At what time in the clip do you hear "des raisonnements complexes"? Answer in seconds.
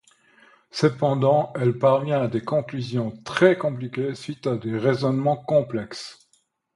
4.57-6.27